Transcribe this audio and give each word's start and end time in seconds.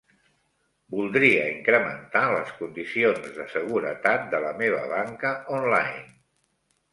Voldria 0.93 1.43
incrementar 1.55 2.23
les 2.35 2.53
condicions 2.61 3.27
de 3.37 3.45
seguretat 3.57 4.27
de 4.33 4.41
la 4.47 4.55
meva 4.63 4.81
banca 4.95 5.35
online. 5.61 6.03